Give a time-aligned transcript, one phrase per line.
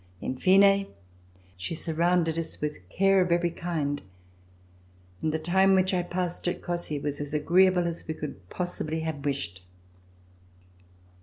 [0.19, 0.87] In fine,
[1.55, 4.01] she sur rounded us with care of every kind,
[5.21, 8.49] and the time which I passed at Cossey was as agreeable as we could have
[8.49, 9.61] possibly wished.